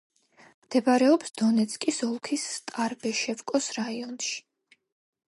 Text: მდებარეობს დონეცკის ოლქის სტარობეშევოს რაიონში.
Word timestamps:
მდებარეობს 0.65 1.35
დონეცკის 1.41 1.99
ოლქის 2.07 2.45
სტარობეშევოს 2.55 3.69
რაიონში. 3.79 4.33